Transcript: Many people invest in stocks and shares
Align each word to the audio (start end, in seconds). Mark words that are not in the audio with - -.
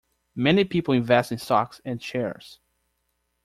Many 0.35 0.63
people 0.65 0.95
invest 0.95 1.31
in 1.31 1.37
stocks 1.37 1.79
and 1.85 2.01
shares 2.01 2.59